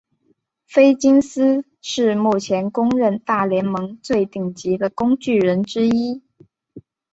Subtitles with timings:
[0.65, 6.23] 菲金斯是目前公认大联盟最顶尖的工具人之一。